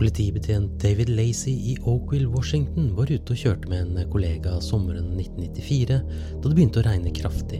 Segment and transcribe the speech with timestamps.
[0.00, 5.98] Politibetjent David Lacey i Oakville, Washington var ute og kjørte med en kollega sommeren 1994
[6.00, 7.58] da det begynte å regne kraftig.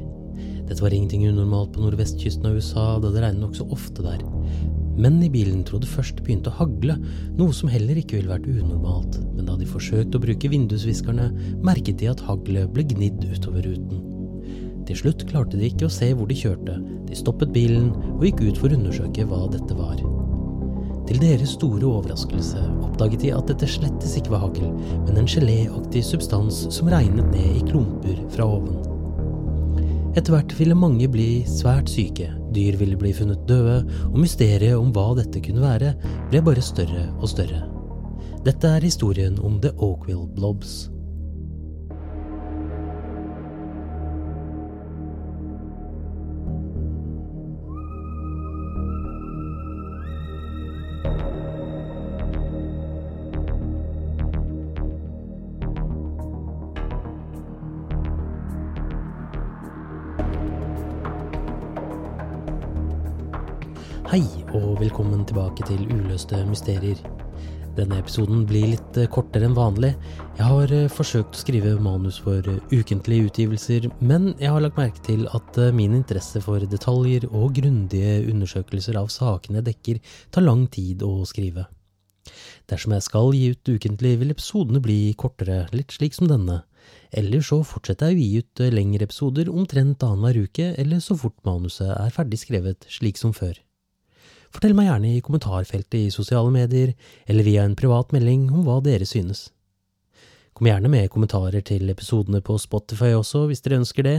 [0.71, 4.23] Dette var ingenting unormalt på nordvestkysten av USA, da det regner nokså ofte der.
[4.97, 6.97] Men i bilen trodde først det begynte å hagle,
[7.37, 9.21] noe som heller ikke ville vært unormalt.
[9.35, 11.29] Men da de forsøkte å bruke vindusviskerne,
[11.61, 14.01] merket de at haglet ble gnidd utover ruten.
[14.89, 16.81] Til slutt klarte de ikke å se hvor de kjørte.
[17.11, 20.01] De stoppet bilen og gikk ut for å undersøke hva dette var.
[21.11, 24.69] Til deres store overraskelse oppdaget de at dette slettes ikke var hagl,
[25.09, 28.77] men en geléaktig substans som regnet ned i klumper fra oven.
[30.15, 34.95] Etter hvert ville mange bli svært syke, dyr ville bli funnet døde, og mysteriet om
[34.95, 35.97] hva dette kunne være,
[36.31, 37.65] ble bare større og større.
[38.47, 40.93] Dette er historien om The Oakville Blobs.
[65.01, 66.99] Velkommen tilbake til Uløste mysterier.
[67.73, 69.95] Denne episoden blir litt eh, kortere enn vanlig.
[70.37, 74.77] Jeg har eh, forsøkt å skrive manus for eh, ukentlige utgivelser, men jeg har lagt
[74.77, 80.03] merke til at min interesse for detaljer og grundige undersøkelser av sakene dekker,
[80.37, 81.65] tar lang tid å skrive.
[82.69, 86.61] Dersom jeg skal gi ut ukentlig, vil episodene bli kortere, litt slik som denne.
[87.09, 91.41] Eller så fortsetter jeg å gi ut lengre episoder omtrent annenhver uke, eller så fort
[91.49, 93.57] manuset er ferdig skrevet, slik som før.
[94.51, 96.95] Fortell meg gjerne i kommentarfeltet i sosiale medier,
[97.31, 99.49] eller via en privat melding om hva dere synes.
[100.53, 104.17] Kom gjerne med kommentarer til episodene på Spotify også, hvis dere ønsker det,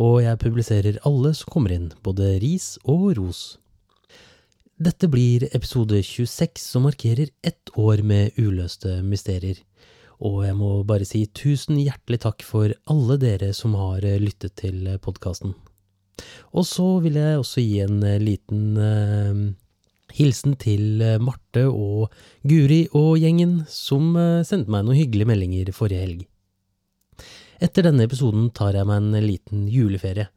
[0.00, 3.42] og jeg publiserer alle som kommer inn, både ris og ros.
[4.74, 9.60] Dette blir episode 26, som markerer ett år med uløste mysterier.
[10.18, 14.88] Og jeg må bare si tusen hjertelig takk for alle dere som har lyttet til
[15.04, 15.54] podkasten.
[16.54, 19.44] Og så vil jeg også gi en liten eh,
[20.14, 22.12] hilsen til eh, Marte og
[22.46, 26.24] Guri og gjengen, som eh, sendte meg noen hyggelige meldinger forrige helg.
[27.62, 30.28] Etter denne episoden tar jeg meg en liten juleferie.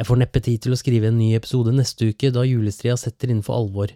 [0.00, 3.32] Jeg får neppe tid til å skrive en ny episode neste uke, da julestria setter
[3.32, 3.90] inn for alvor,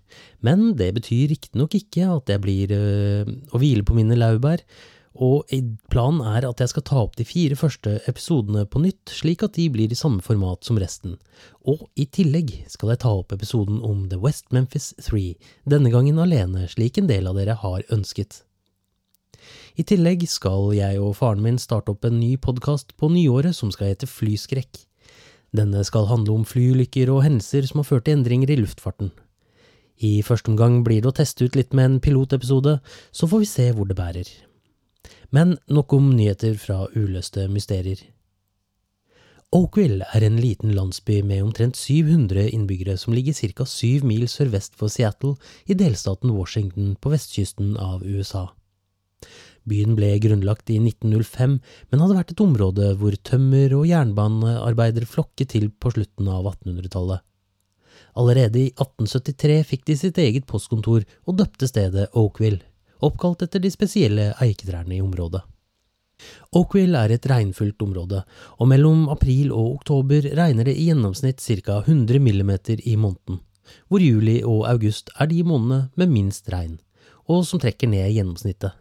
[0.45, 4.61] men det betyr riktignok ikke at jeg blir øh, å hvile på mine laurbær,
[5.15, 5.51] og
[5.93, 9.55] planen er at jeg skal ta opp de fire første episodene på nytt, slik at
[9.55, 11.19] de blir i samme format som resten.
[11.63, 15.37] Og i tillegg skal jeg ta opp episoden om The West Memphis 3,
[15.71, 18.43] denne gangen alene, slik en del av dere har ønsket.
[19.79, 23.71] I tillegg skal jeg og faren min starte opp en ny podkast på nyåret som
[23.75, 24.81] skal hete Flyskrekk.
[25.55, 29.13] Denne skal handle om flyulykker og hendelser som har ført til endringer i luftfarten.
[30.03, 32.81] I første omgang blir det å teste ut litt med en pilotepisode,
[33.15, 34.33] så får vi se hvor det bærer.
[35.31, 38.01] Men nok om nyheter fra uløste mysterier.
[39.55, 43.65] Oakville er en liten landsby med omtrent 700 innbyggere som ligger ca.
[43.65, 45.37] syv mil sørvest for Seattle
[45.67, 48.49] i delstaten Washington på vestkysten av USA.
[49.65, 51.55] Byen ble grunnlagt i 1905,
[51.91, 57.23] men hadde vært et område hvor tømmer- og jernbanearbeidere flokket til på slutten av 1800-tallet.
[58.19, 62.61] Allerede i 1873 fikk de sitt eget postkontor og døpte stedet Oakville,
[63.07, 65.43] oppkalt etter de spesielle eiketrærne i området.
[66.55, 68.23] Oakville er et regnfullt område,
[68.59, 71.81] og mellom april og oktober regner det i gjennomsnitt ca.
[71.83, 73.41] 100 millimeter i måneden,
[73.89, 76.79] hvor juli og august er de månedene med minst regn,
[77.29, 78.73] og som trekker ned gjennomsnittet.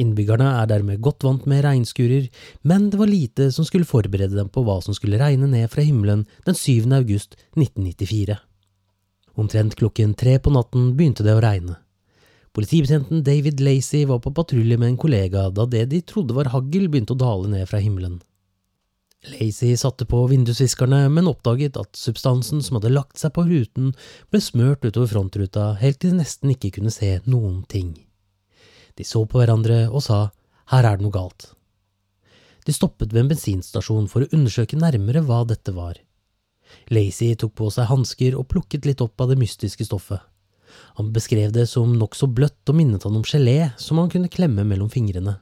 [0.00, 2.28] Innbyggerne er dermed godt vant med regnskurer,
[2.62, 5.84] men det var lite som skulle forberede dem på hva som skulle regne ned fra
[5.84, 6.92] himmelen den 7.
[6.92, 8.36] august 1994.
[9.40, 11.78] Omtrent klokken tre på natten begynte det å regne.
[12.52, 16.84] Politibetjenten David Lacey var på patrulje med en kollega da det de trodde var hagl
[16.92, 18.18] begynte å dale ned fra himmelen.
[19.32, 23.92] Lacey satte på vindusviskerne, men oppdaget at substansen som hadde lagt seg på ruten,
[24.28, 27.94] ble smørt utover frontruta helt til de nesten ikke kunne se noen ting.
[28.98, 30.26] De så på hverandre og sa
[30.74, 31.52] her er det noe galt.
[32.66, 35.96] De stoppet ved en bensinstasjon for å undersøke nærmere hva dette var.
[36.92, 40.20] Lacey tok på seg hansker og plukket litt opp av det mystiske stoffet.
[40.98, 44.64] Han beskrev det som nokså bløtt og minnet han om gelé som han kunne klemme
[44.68, 45.38] mellom fingrene.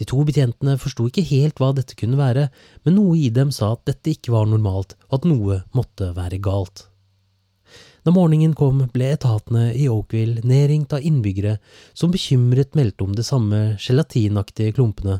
[0.00, 2.46] De to betjentene forsto ikke helt hva dette kunne være,
[2.86, 6.40] men noe i dem sa at dette ikke var normalt, og at noe måtte være
[6.40, 6.86] galt.
[8.00, 11.58] Da morgenen kom, ble etatene i Oakville nedringt av innbyggere
[11.92, 15.18] som bekymret meldte om de samme gelatinaktige klumpene,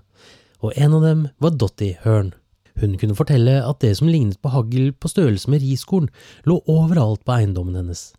[0.64, 2.32] og en av dem var Dottie Hearn.
[2.80, 6.08] Hun kunne fortelle at det som lignet på hagl på størrelse med riskorn,
[6.48, 8.10] lå overalt på eiendommen hennes.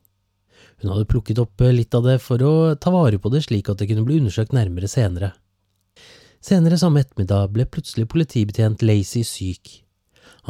[0.82, 3.82] Hun hadde plukket opp litt av det for å ta vare på det slik at
[3.82, 5.34] det kunne bli undersøkt nærmere senere.
[6.42, 9.76] Senere samme ettermiddag ble plutselig politibetjent Lacey syk.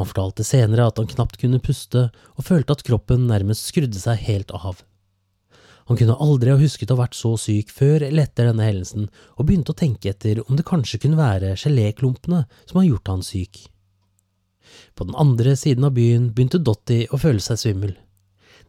[0.00, 4.24] Han fortalte senere at han knapt kunne puste og følte at kroppen nærmest skrudde seg
[4.24, 4.80] helt av.
[5.90, 9.10] Han kunne aldri ha husket å ha vært så syk før eller etter denne hendelsen,
[9.36, 13.26] og begynte å tenke etter om det kanskje kunne være geléklumpene som har gjort han
[13.26, 13.66] syk.
[14.96, 17.92] På den andre siden av byen begynte Dottie å føle seg svimmel.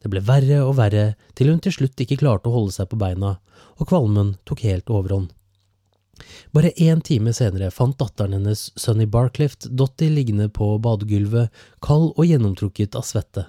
[0.04, 3.00] Det ble verre og verre til hun til slutt ikke klarte å holde seg på
[3.00, 3.38] beina,
[3.80, 5.32] og kvalmen tok helt overhånd.
[6.54, 11.50] Bare én time senere fant datteren hennes, Sunny Barclift, Dottie liggende på badegulvet,
[11.82, 13.48] kald og gjennomtrukket av svette.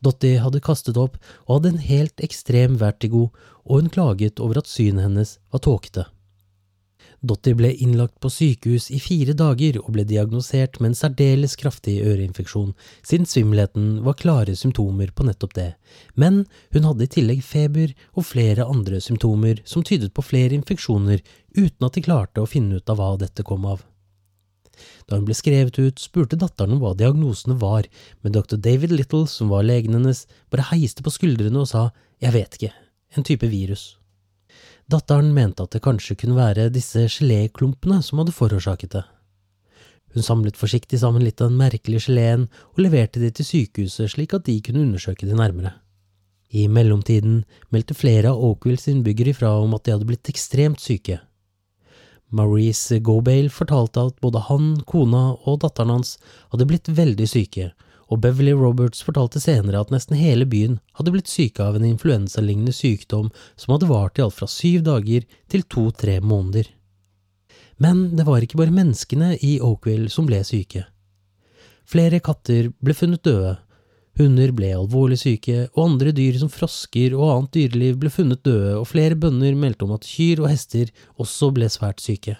[0.00, 3.28] Dottie hadde kastet opp og hadde en helt ekstrem vertigo,
[3.66, 6.06] og hun klaget over at synet hennes var tåkete.
[7.24, 11.94] Dottie ble innlagt på sykehus i fire dager og ble diagnosert med en særdeles kraftig
[12.04, 15.70] øreinfeksjon, siden svimmelheten var klare symptomer på nettopp det,
[16.20, 16.42] men
[16.76, 21.24] hun hadde i tillegg feber og flere andre symptomer som tydet på flere infeksjoner,
[21.56, 23.80] uten at de klarte å finne ut av hva dette kom av.
[25.08, 27.88] Da hun ble skrevet ut, spurte datteren om hva diagnosene var,
[28.20, 28.58] men dr.
[28.60, 31.88] David Little, som var legen hennes, bare heiste på skuldrene og sa
[32.20, 32.74] jeg vet ikke,
[33.16, 33.94] en type virus.
[34.90, 39.04] Datteren mente at det kanskje kunne være disse geléklumpene som hadde forårsaket det.
[40.14, 44.36] Hun samlet forsiktig sammen litt av den merkelige geleen og leverte det til sykehuset slik
[44.36, 45.72] at de kunne undersøke det nærmere.
[46.54, 47.40] I mellomtiden
[47.74, 51.18] meldte flere av Oakvilles innbyggere ifra om at de hadde blitt ekstremt syke.
[52.34, 56.14] Maurice Gobale fortalte at både han, kona og datteren hans
[56.52, 57.72] hadde blitt veldig syke,
[58.12, 62.74] og Beverly Roberts fortalte senere at nesten hele byen hadde blitt syke av en influensalignende
[62.74, 66.68] sykdom som hadde vart i alt fra syv dager til to–tre måneder.
[67.82, 70.84] Men det var ikke bare menneskene i Oakville som ble syke.
[71.84, 73.56] Flere katter ble funnet døde,
[74.18, 78.76] hunder ble alvorlig syke, og andre dyr som frosker og annet dyreliv ble funnet døde,
[78.78, 82.38] og flere bønder meldte om at kyr og hester også ble svært syke.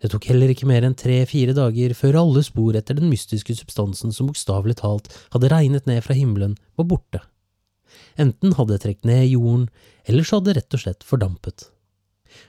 [0.00, 4.14] Det tok heller ikke mer enn tre–fire dager før alle spor etter den mystiske substansen
[4.16, 7.20] som bokstavelig talt hadde regnet ned fra himmelen, var borte.
[8.20, 9.68] Enten hadde det trukket ned jorden,
[10.08, 11.68] eller så hadde det rett og slett fordampet.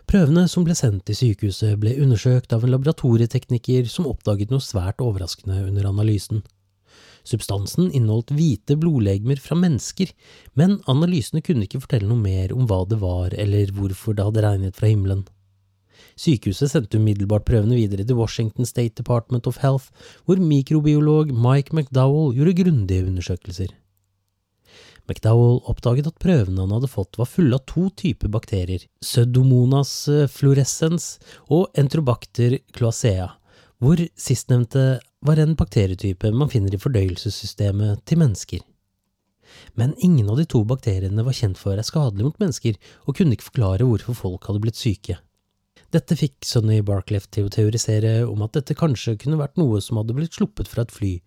[0.10, 5.02] Prøvene som ble sendt til sykehuset, ble undersøkt av en laboratorietekniker som oppdaget noe svært
[5.04, 6.44] overraskende under analysen.
[7.28, 10.14] Substansen inneholdt hvite blodlegemer fra mennesker,
[10.58, 14.46] men analysene kunne ikke fortelle noe mer om hva det var eller hvorfor det hadde
[14.46, 15.26] regnet fra himmelen.
[16.22, 19.90] Sykehuset sendte umiddelbart prøvene videre til Washington State Department of Health,
[20.26, 23.72] hvor mikrobiolog Mike McDowell gjorde grundige undersøkelser.
[25.10, 29.94] McDowell oppdaget at prøvene han hadde fått var fulle av to typer bakterier, Pseudomonas
[30.32, 31.16] fluorescens
[31.50, 33.32] og Entrobacter cloacea,
[33.82, 38.62] hvor sistnevnte var en bakterietype man finner i fordøyelsessystemet til mennesker.
[39.76, 42.78] Men ingen av de to bakteriene var kjent for å være skadelige mot mennesker,
[43.10, 45.18] og kunne ikke forklare hvorfor folk hadde blitt syke.
[45.92, 49.98] Dette fikk Sonny Barclef til å teorisere om at dette kanskje kunne vært noe som
[50.00, 51.18] hadde blitt sluppet fra et fly,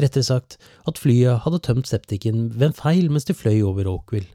[0.00, 0.56] rettere sagt
[0.88, 4.30] at flyet hadde tømt septiken ved en feil mens de fløy over Oakville.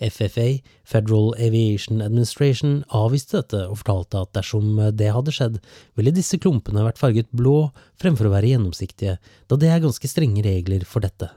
[0.00, 5.58] FFA, Federal Aviation Administration, avviste dette og fortalte at dersom det hadde skjedd,
[6.00, 7.66] ville disse klumpene vært farget blå
[8.00, 11.28] fremfor å være gjennomsiktige, da det er ganske strenge regler for dette.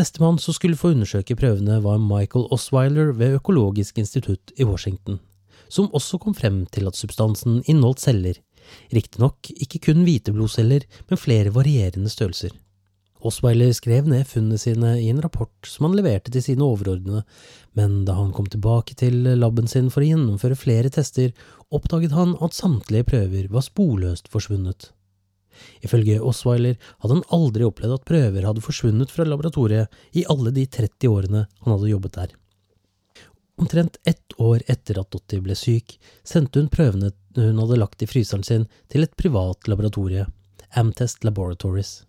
[0.00, 5.20] Nestemann som skulle få undersøke prøvene, var Michael Osweiler ved Økologisk institutt i Washington,
[5.68, 8.40] som også kom frem til at substansen inneholdt celler,
[8.94, 12.52] riktignok ikke kun hvite blodceller, men flere varierende størrelser.
[13.20, 17.20] Osweiler skrev ned funnene sine i en rapport som han leverte til sine overordnede,
[17.76, 21.34] men da han kom tilbake til laben sin for å gjennomføre flere tester,
[21.68, 24.88] oppdaget han at samtlige prøver var sporløst forsvunnet.
[25.84, 30.64] Ifølge Osweiler hadde han aldri opplevd at prøver hadde forsvunnet fra laboratoriet i alle de
[30.64, 32.32] 30 årene han hadde jobbet der.
[33.60, 38.06] Omtrent ett år etter at Dottie ble syk, sendte hun prøvene hun hadde lagt i
[38.08, 40.24] fryseren sin, til et privat laboratorie,
[40.80, 42.00] Amtest Laboratories.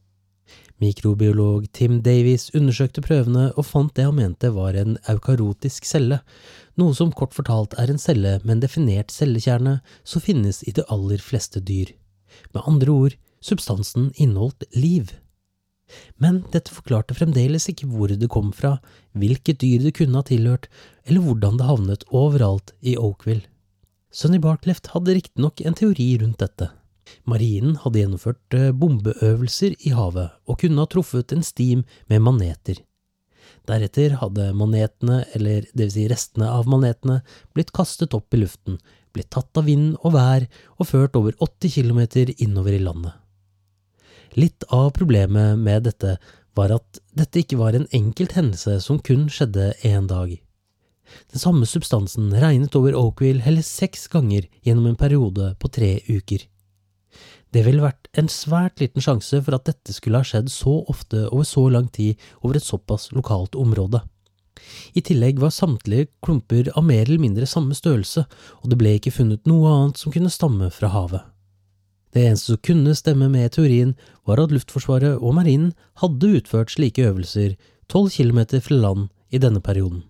[0.82, 6.22] Mikrobiolog Tim Davies undersøkte prøvene og fant det han mente var en eukarotisk celle,
[6.80, 9.76] noe som kort fortalt er en celle med en definert cellekjerne
[10.08, 11.92] som finnes i de aller fleste dyr.
[12.56, 15.12] Med andre ord, substansen inneholdt liv.
[16.22, 18.78] Men dette forklarte fremdeles ikke hvor det kom fra,
[19.18, 20.68] hvilket dyr det kunne ha tilhørt,
[21.06, 23.48] eller hvordan det havnet overalt i Oakville.
[24.12, 26.68] Sonny Barcleft hadde riktignok en teori rundt dette.
[27.28, 32.82] Marinen hadde gjennomført eh, bombeøvelser i havet og kunne ha truffet en stim med maneter.
[33.70, 37.20] Deretter hadde manetene, eller vil si restene av manetene,
[37.56, 38.80] blitt kastet opp i luften,
[39.14, 42.02] blitt tatt av vind og vær og ført over 80 km
[42.38, 43.14] innover i landet.
[44.40, 46.16] Litt av problemet med dette
[46.56, 50.38] var at dette ikke var en enkelt hendelse som kun skjedde én dag.
[51.32, 56.46] Den samme substansen regnet over Oakville hele seks ganger gjennom en periode på tre uker.
[57.52, 61.26] Det ville vært en svært liten sjanse for at dette skulle ha skjedd så ofte
[61.28, 64.00] over så lang tid over et såpass lokalt område.
[64.96, 68.24] I tillegg var samtlige klumper av mer eller mindre samme størrelse,
[68.64, 71.31] og det ble ikke funnet noe annet som kunne stamme fra havet.
[72.12, 73.96] Det eneste som kunne stemme med teorien,
[74.28, 77.56] var at Luftforsvaret og Marinen hadde utført slike øvelser
[77.92, 80.04] tolv kilometer fra land i denne perioden.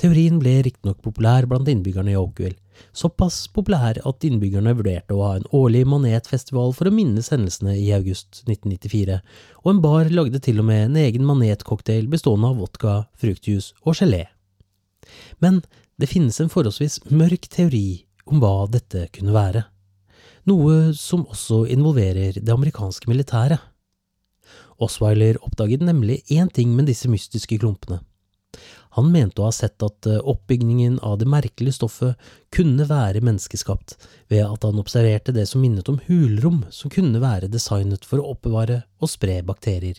[0.00, 2.58] Teorien ble riktignok populær blant innbyggerne i Oakville,
[2.96, 7.92] såpass populær at innbyggerne vurderte å ha en årlig manetfestival for å minnes hendelsene i
[7.94, 9.20] august 1994,
[9.62, 14.00] og en bar lagde til og med en egen manetcocktail bestående av vodka, fruktjuice og
[14.00, 14.24] gelé.
[15.38, 15.62] Men
[16.00, 19.66] det finnes en forholdsvis mørk teori om hva dette kunne være,
[20.50, 23.60] noe som også involverer det amerikanske militæret.
[24.82, 28.00] Osweiler oppdaget nemlig én ting med disse mystiske klumpene.
[28.94, 32.20] Han mente å ha sett at eh, oppbygningen av det merkelige stoffet
[32.54, 33.96] kunne være menneskeskapt,
[34.30, 38.34] ved at han observerte det som minnet om hulrom som kunne være designet for å
[38.36, 39.98] oppbevare og spre bakterier.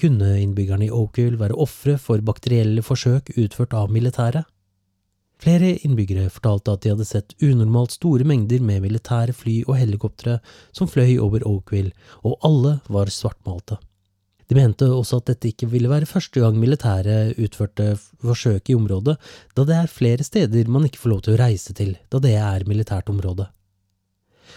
[0.00, 4.48] Kunne innbyggerne i Oakville være ofre for bakterielle forsøk utført av militæret?
[5.44, 10.38] Flere innbyggere fortalte at de hadde sett unormalt store mengder med militære fly og helikoptre
[10.72, 11.92] som fløy over Oakville,
[12.24, 13.76] og alle var svartmalte.
[14.48, 17.90] De mente også at dette ikke ville være første gang militæret utførte
[18.24, 19.18] forsøk i området,
[19.56, 22.32] da det er flere steder man ikke får lov til å reise til, da det
[22.40, 23.50] er militært område.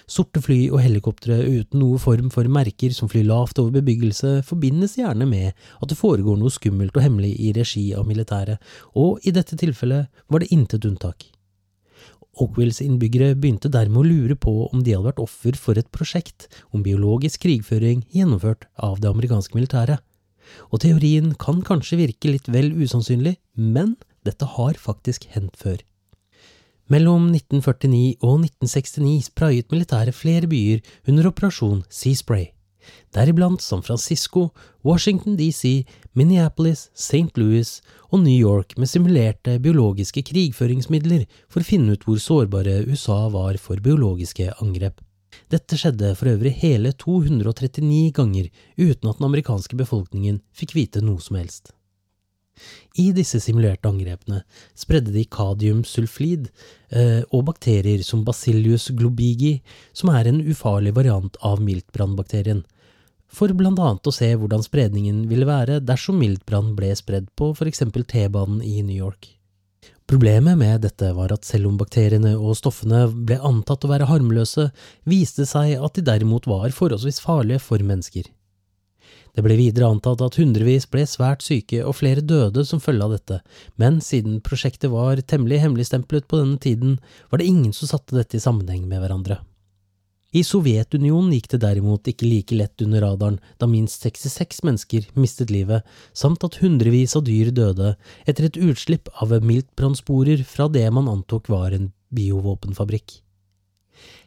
[0.06, 4.98] Sorte fly og helikoptre uten noe form for merker som flyr lavt over bebyggelse, forbindes
[5.00, 8.62] gjerne med at det foregår noe skummelt og hemmelig i regi av militæret,
[8.94, 11.32] og i dette tilfellet var det intet unntak.
[12.38, 16.46] Oakvilles innbyggere begynte dermed å lure på om de hadde vært offer for et prosjekt
[16.70, 20.04] om biologisk krigføring gjennomført av det amerikanske militæret.
[20.72, 25.82] Og teorien kan kanskje virke litt vel usannsynlig, men dette har faktisk hendt før.
[26.88, 32.48] Mellom 1949 og 1969 sprayet militæret flere byer under operasjon Sea Spray
[33.16, 34.50] deriblant San Francisco,
[34.84, 37.32] Washington DC, Minneapolis, St.
[37.38, 43.26] Louis og New York med simulerte biologiske krigføringsmidler for å finne ut hvor sårbare USA
[43.34, 45.02] var for biologiske angrep.
[45.52, 51.22] Dette skjedde for øvrig hele 239 ganger uten at den amerikanske befolkningen fikk vite noe
[51.24, 51.77] som helst.
[52.98, 54.42] I disse simulerte angrepene
[54.78, 56.50] spredde de kadiumsulflid
[56.90, 59.58] eh, og bakterier som Bacillus globigi,
[59.94, 62.64] som er en ufarlig variant av miltbrannbakterien,
[63.28, 68.62] for annet å se hvordan spredningen ville være dersom miltbrann ble spredd på eksempel T-banen
[68.64, 69.34] i New York.
[70.08, 74.70] Problemet med dette var at selv om bakteriene og stoffene ble antatt å være harmløse,
[75.04, 78.30] viste seg at de derimot var forholdsvis farlige for mennesker.
[79.38, 83.12] Det ble videre antatt at hundrevis ble svært syke og flere døde som følge av
[83.14, 83.36] dette,
[83.78, 86.96] men siden prosjektet var temmelig hemmeligstemplet på denne tiden,
[87.30, 89.38] var det ingen som satte dette i sammenheng med hverandre.
[90.34, 95.54] I Sovjetunionen gikk det derimot ikke like lett under radaren, da minst 66 mennesker mistet
[95.54, 95.86] livet,
[96.18, 97.94] samt at hundrevis av dyr døde
[98.26, 103.22] etter et utslipp av miltbrannsporer fra det man antok var en biovåpenfabrikk.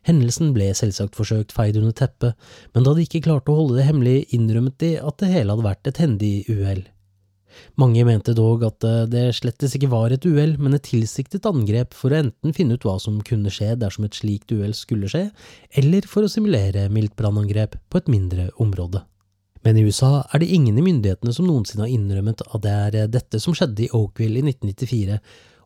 [0.09, 2.39] Hendelsen ble selvsagt forsøkt feid under teppet,
[2.75, 5.69] men da de ikke klarte å holde det hemmelig, innrømmet de at det hele hadde
[5.69, 6.87] vært et hendig uhell.
[7.81, 11.97] Mange mente dog at eh, det slettes ikke var et uhell, men et tilsiktet angrep
[11.97, 15.27] for å enten finne ut hva som kunne skje dersom et slikt uhell skulle skje,
[15.81, 19.03] eller for å simulere miltbrannangrep på et mindre område.
[19.67, 22.99] Men i USA er det ingen i myndighetene som noensinne har innrømmet at det er
[23.03, 25.21] eh, dette som skjedde i Oakville i 1994,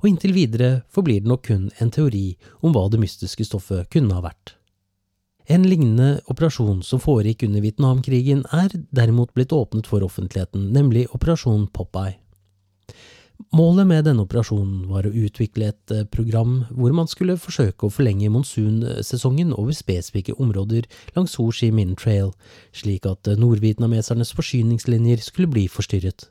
[0.04, 4.12] og inntil videre forblir det nok kun en teori om hva det mystiske stoffet kunne
[4.12, 4.58] ha vært.
[5.48, 11.66] En lignende operasjon som foregikk under Vietnamkrigen, er derimot blitt åpnet for offentligheten, nemlig Operasjon
[11.72, 12.18] Popeye.
[13.54, 17.92] Målet med denne operasjonen var å utvikle et eh, program hvor man skulle forsøke å
[17.92, 22.30] forlenge monsunsesongen over spesifikke områder langs Ho Chi Minh Trail,
[22.72, 26.28] slik at eh, nordvietnamesernes forsyningslinjer skulle bli forstyrret.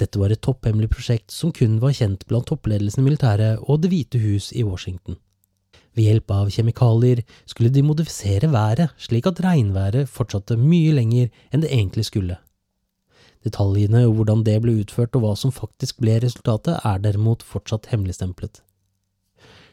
[0.00, 3.92] Dette var et topphemmelig prosjekt som kun var kjent blant toppledelsen i militæret og Det
[3.92, 5.18] hvite hus i Washington.
[5.96, 11.64] Ved hjelp av kjemikalier skulle de modifisere været slik at regnværet fortsatte mye lenger enn
[11.64, 12.38] det egentlig skulle.
[13.46, 17.90] Detaljene og hvordan det ble utført og hva som faktisk ble resultatet, er derimot fortsatt
[17.92, 18.62] hemmeligstemplet.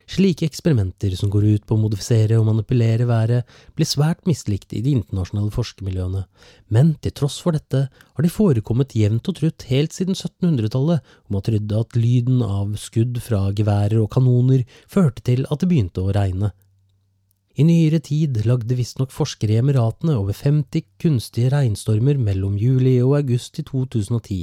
[0.05, 4.83] Slike eksperimenter som går ut på å modifisere og manipulere været, blir svært mislikt i
[4.85, 6.25] de internasjonale forskermiljøene,
[6.69, 11.33] men til tross for dette har de forekommet jevnt og trutt helt siden 1700-tallet, og
[11.38, 16.05] man trodde at lyden av skudd fra geværer og kanoner førte til at det begynte
[16.05, 16.53] å regne.
[17.55, 23.13] I nyere tid lagde visstnok forskere i Emiratene over 50 kunstige regnstormer mellom juli og
[23.21, 24.39] august i 2010,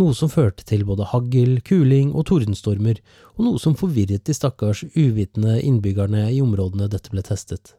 [0.00, 2.98] noe som førte til både hagl, kuling og tordenstormer,
[3.36, 7.76] og noe som forvirret de stakkars uvitende innbyggerne i områdene dette ble testet.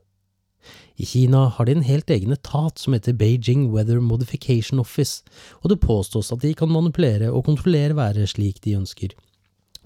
[0.95, 5.25] I Kina har de en helt egen etat som heter Beijing Weather Modification Office,
[5.59, 9.11] og det påstås at de kan manipulere og kontrollere været slik de ønsker,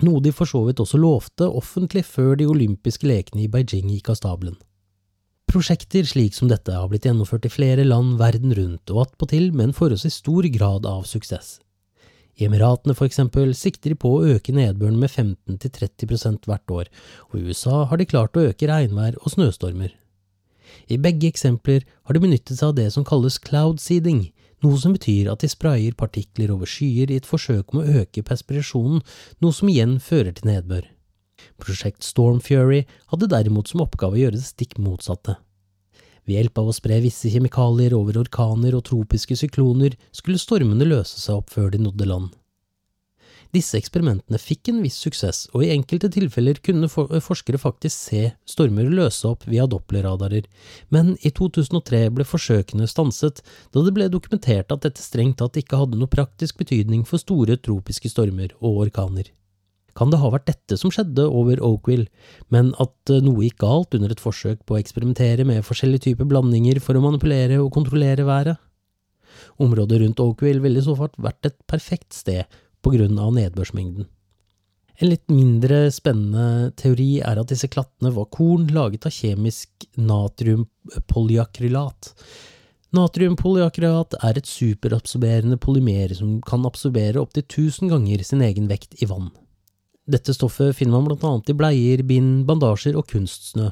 [0.06, 4.14] noe de for så vidt også lovte offentlig før de olympiske lekene i Beijing gikk
[4.14, 4.62] av stabelen.
[5.54, 9.68] Prosjekter slik som dette har blitt gjennomført i flere land verden rundt, og attpåtil med
[9.68, 11.60] en forholdsvis stor grad av suksess.
[12.42, 16.90] I Emiratene for eksempel sikter de på å øke nedbøren med 15–30% hvert år,
[17.30, 19.94] og i USA har de klart å øke regnvær og snøstormer.
[20.90, 24.32] I begge eksempler har de benyttet seg av det som kalles cloud seeding,
[24.66, 28.26] noe som betyr at de sprayer partikler over skyer i et forsøk om å øke
[28.26, 29.06] perspirasjonen,
[29.38, 30.90] noe som igjen fører til nedbør.
[31.62, 35.38] Prosjekt Storm Fury hadde derimot som oppgave å gjøre det stikk motsatte.
[36.24, 41.20] Ved hjelp av å spre visse kjemikalier over orkaner og tropiske sykloner skulle stormene løse
[41.20, 42.32] seg opp før de nådde land.
[43.54, 48.90] Disse eksperimentene fikk en viss suksess, og i enkelte tilfeller kunne forskere faktisk se stormer
[48.90, 50.48] løse opp via dopplerradarer,
[50.90, 53.44] men i 2003 ble forsøkene stanset
[53.76, 57.60] da det ble dokumentert at dette strengt tatt ikke hadde noe praktisk betydning for store
[57.62, 59.30] tropiske stormer og orkaner
[59.98, 62.10] kan det ha vært dette som skjedde over Oakville,
[62.54, 66.30] men at eh, noe gikk galt under et forsøk på å eksperimentere med forskjellige typer
[66.30, 68.58] blandinger for å manipulere og kontrollere været?
[69.62, 74.10] Området rundt Oakville ville i så fall vært et perfekt sted på grunn av nedbørsmengden.
[75.02, 82.12] En litt mindre spennende teori er at disse klattene var korn laget av kjemisk natriumpolyakrylat.
[82.94, 89.06] Natriumpolyakrylat er et superabsorberende polymer som kan absorbere opptil 1000 ganger sin egen vekt i
[89.10, 89.32] vann.
[90.04, 93.70] Dette stoffet finner man annet i bleier, bind, bandasjer og kunstsnø.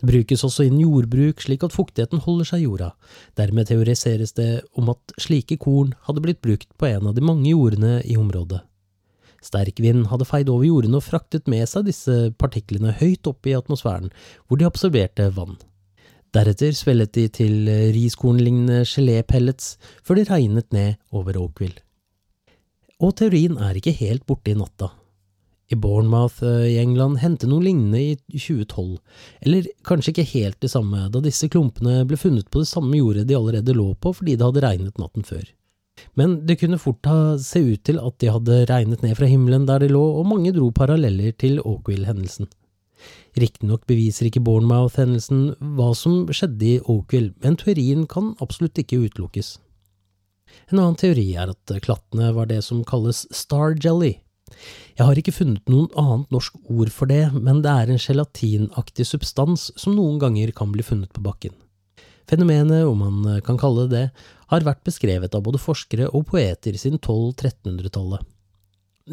[0.00, 2.88] Det brukes også innen jordbruk slik at fuktigheten holder seg i jorda.
[3.38, 7.46] Dermed teoriseres det om at slike korn hadde blitt brukt på en av de mange
[7.46, 8.58] jordene i området.
[9.42, 13.54] Sterk vind hadde feid over jordene og fraktet med seg disse partiklene høyt opp i
[13.54, 14.10] atmosfæren,
[14.46, 15.54] hvor de absorberte vann.
[16.34, 21.78] Deretter svelget de til riskornlignende gelépellets før de regnet ned over Oakville.
[23.02, 24.90] Og teorien er ikke helt borte i natta
[25.72, 28.98] i Bournemouth eh, i England hendte noe lignende i 2012,
[29.46, 33.26] eller kanskje ikke helt det samme, da disse klumpene ble funnet på det samme jordet
[33.28, 35.44] de allerede lå på fordi det hadde regnet natten før.
[36.18, 39.66] Men det kunne fort ha se ut til at de hadde regnet ned fra himmelen
[39.68, 42.48] der de lå, og mange dro paralleller til Oakville-hendelsen.
[43.38, 49.56] Riktignok beviser ikke Bournemouth-hendelsen hva som skjedde i Oakville, men teorien kan absolutt ikke utelukkes.
[50.70, 54.18] En annen teori er at klattene var det som kalles star jelly,
[54.98, 59.06] jeg har ikke funnet noen annet norsk ord for det, men det er en gelatinaktig
[59.08, 61.54] substans som noen ganger kan bli funnet på bakken.
[62.30, 66.76] Fenomenet, om man kan kalle det det, har vært beskrevet av både forskere og poeter
[66.78, 68.28] siden 1200-1300-tallet.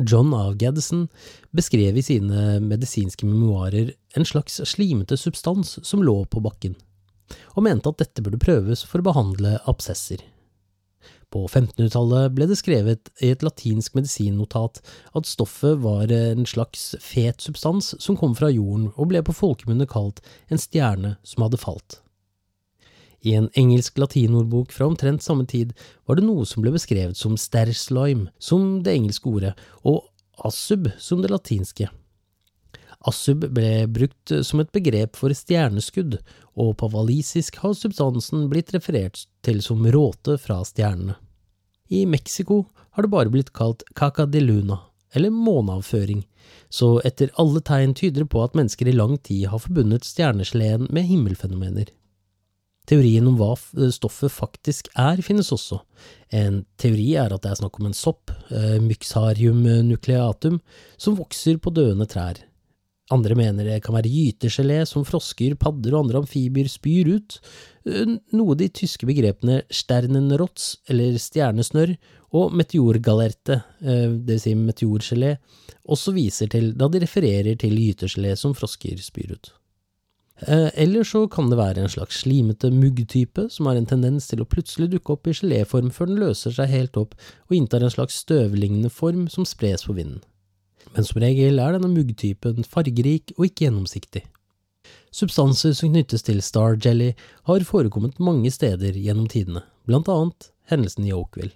[0.06, 0.52] John A.
[0.54, 1.08] Gaddison
[1.56, 6.75] beskrev i sine medisinske memoarer en slags slimete substans som lå på bakken,
[7.56, 10.21] og mente at dette burde prøves for å behandle absesser.
[11.29, 14.79] På 1500-tallet ble det skrevet i et latinsk medisinnotat
[15.17, 19.85] at stoffet var en slags fet substans som kom fra jorden og ble på folkemunne
[19.89, 21.99] kalt en stjerne som hadde falt.
[23.21, 25.75] I en engelsk latinordbok fra omtrent samme tid
[26.07, 30.07] var det noe som ble beskrevet som sterslime, som det engelske ordet, og
[30.47, 31.89] asub som det latinske.
[33.07, 36.17] Assub ble brukt som et begrep for stjerneskudd,
[36.59, 41.15] og på walisisk har substansen blitt referert til som råte fra stjernene.
[41.89, 44.81] I Mexico har det bare blitt kalt caca de luna,
[45.15, 46.25] eller måneavføring,
[46.69, 50.89] så etter alle tegn tyder det på at mennesker i lang tid har forbundet stjernegeleen
[50.91, 51.88] med himmelfenomener.
[52.89, 53.53] Teorien om hva
[53.93, 55.77] stoffet faktisk er, finnes også.
[56.33, 60.57] En teori er at det er snakk om en sopp, eh, myxarium nucleatum,
[60.97, 62.41] som vokser på døende trær.
[63.09, 67.39] Andre mener det kan være gytegelé som frosker, padder og andre amfibier spyr ut,
[67.89, 71.95] eh, noe de tyske begrepene sternenrotz, eller stjernesnørr,
[72.37, 74.25] og meteorgalerte, dvs.
[74.25, 75.37] det vil si meteorgelé,
[75.89, 79.49] også viser til da de refererer til gytegelé som frosker spyr ut.
[80.41, 84.39] Eh, eller så kan det være en slags slimete muggtype som har en tendens til
[84.39, 87.17] å plutselig dukke opp i geléform før den løser seg helt opp
[87.49, 90.21] og inntar en slags støvlignende form som spres på vinden.
[90.95, 94.25] Men som regel er denne muggtypen fargerik og ikke gjennomsiktig.
[95.13, 97.13] Substanser som knyttes til Star Jelly
[97.49, 101.56] har forekommet mange steder gjennom tidene, blant annet hendelsen i Oakville.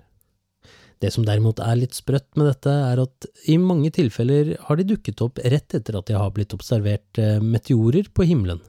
[1.03, 4.85] Det som derimot er litt sprøtt med dette, er at i mange tilfeller har de
[4.87, 8.61] dukket opp rett etter at de har blitt observert eh, meteorer på himmelen.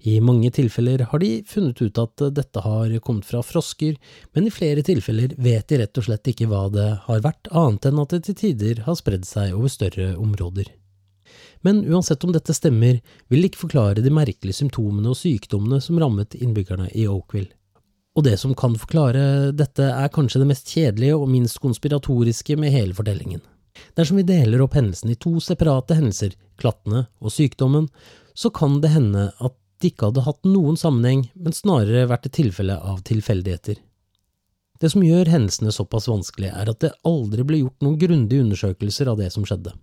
[0.00, 3.98] I mange tilfeller har de funnet ut at dette har kommet fra frosker,
[4.32, 7.90] men i flere tilfeller vet de rett og slett ikke hva det har vært, annet
[7.90, 10.72] enn at det til tider har spredd seg over større områder.
[11.60, 16.00] Men uansett om dette stemmer, vil det ikke forklare de merkelige symptomene og sykdommene som
[16.00, 17.52] rammet innbyggerne i Oakville.
[18.16, 22.72] Og det som kan forklare dette, er kanskje det mest kjedelige og minst konspiratoriske med
[22.74, 23.44] hele fortellingen.
[23.96, 27.86] Dersom vi deler opp hendelsen i to separate hendelser, klattene og sykdommen,
[28.34, 32.36] så kan det hende at de ikke hadde hatt noen sammenheng, men snarere vært et
[32.36, 33.80] tilfelle av tilfeldigheter.
[34.80, 39.10] Det som gjør hendelsene såpass vanskelige, er at det aldri ble gjort noen grundige undersøkelser
[39.12, 39.74] av det som skjedde.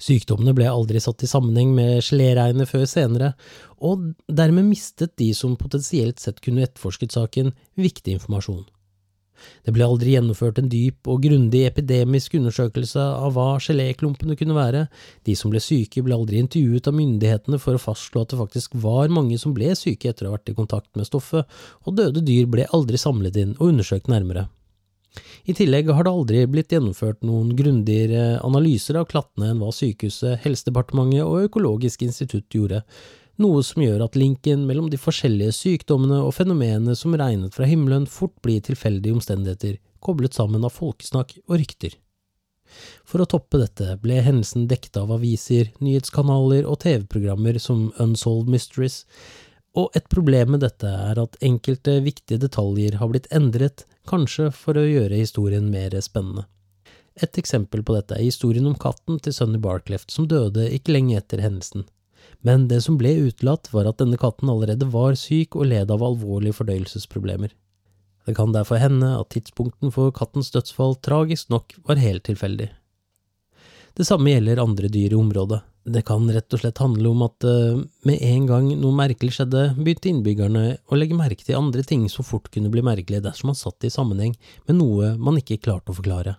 [0.00, 3.34] Sykdommene ble aldri satt i sammenheng med geléregnet før senere,
[3.84, 8.64] og dermed mistet de som potensielt sett kunne etterforsket saken, viktig informasjon.
[9.66, 14.86] Det ble aldri gjennomført en dyp og grundig epidemisk undersøkelse av hva geléklumpene kunne være,
[15.26, 18.78] de som ble syke ble aldri intervjuet av myndighetene for å fastslå at det faktisk
[18.82, 21.48] var mange som ble syke etter å ha vært i kontakt med stoffet,
[21.86, 24.48] og døde dyr ble aldri samlet inn og undersøkt nærmere.
[25.50, 30.38] I tillegg har det aldri blitt gjennomført noen grundigere analyser av klattene enn hva sykehuset,
[30.44, 32.84] Helsedepartementet og Økologisk institutt gjorde,
[33.40, 38.06] noe som gjør at linken mellom de forskjellige sykdommene og fenomenene som regnet fra himmelen
[38.10, 41.96] fort blir tilfeldige omstendigheter, koblet sammen av folkesnakk og rykter.
[43.08, 49.02] For å toppe dette ble hendelsen dekket av aviser, nyhetskanaler og TV-programmer som Unsolved Mysteries,
[49.78, 54.78] og et problem med dette er at enkelte viktige detaljer har blitt endret, kanskje for
[54.78, 56.46] å gjøre historien mer spennende.
[57.20, 61.18] Et eksempel på dette er historien om katten til Sonny Barcleft som døde ikke lenge
[61.18, 61.84] etter hendelsen
[62.46, 66.04] men det som ble utelatt, var at denne katten allerede var syk og led av
[66.04, 67.52] alvorlige fordøyelsesproblemer.
[68.26, 72.68] Det kan derfor hende at tidspunkten for kattens dødsfall tragisk nok var helt tilfeldig.
[73.96, 75.60] Det samme gjelder andre dyr i området.
[75.90, 79.64] Det kan rett og slett handle om at uh, med en gang noe merkelig skjedde,
[79.80, 83.58] begynte innbyggerne å legge merke til andre ting som fort kunne bli merkelige dersom man
[83.58, 84.36] satt i sammenheng
[84.68, 86.36] med noe man ikke klarte å forklare.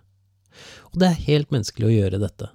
[0.93, 2.51] Og det er helt menneskelig å gjøre dette.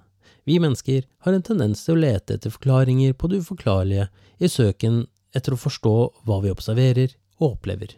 [0.47, 4.05] Vi mennesker har en tendens til å lete etter forklaringer på det uforklarlige
[4.39, 5.01] i søken
[5.35, 7.97] etter å forstå hva vi observerer og opplever.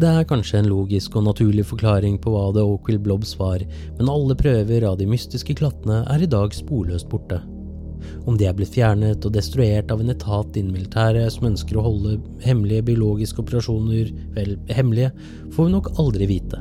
[0.00, 3.64] Det er kanskje en logisk og naturlig forklaring på hva The Oakwill Blobs var,
[3.96, 7.40] men alle prøver av de mystiske klattene er i dag sporløst borte.
[8.28, 11.86] Om de er blitt fjernet og destruert av en etat innen militæret som ønsker å
[11.88, 15.12] holde hemmelige biologiske operasjoner vel hemmelige,
[15.56, 16.60] får vi nok aldri vite.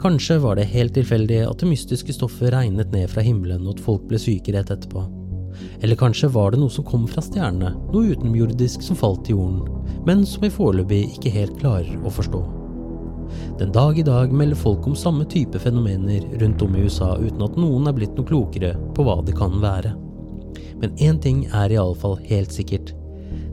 [0.00, 3.86] Kanskje var det helt tilfeldig at det mystiske stoffet regnet ned fra himmelen og at
[3.86, 5.06] folk ble syke rett etterpå.
[5.80, 9.64] Eller kanskje var det noe som kom fra stjernene, noe utenomjordisk som falt til jorden,
[10.04, 12.42] men som vi foreløpig ikke helt klarer å forstå.
[13.58, 17.42] Den dag i dag melder folk om samme type fenomener rundt om i USA uten
[17.48, 19.96] at noen er blitt noe klokere på hva det kan være.
[20.76, 22.92] Men én ting er iallfall helt sikkert.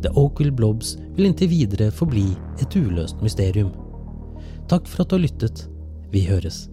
[0.03, 3.71] The Oakville Blobs vil inntil videre forbli et uløst mysterium.
[4.67, 5.69] Takk for at du har lyttet.
[6.13, 6.72] Vi høres.